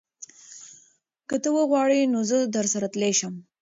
که 1.27 1.35
ته 1.43 1.49
وغواړې 1.57 1.99
نو 2.13 2.19
زه 2.29 2.37
درسره 2.55 2.87
تلی 2.93 3.11
شم. 3.19 3.33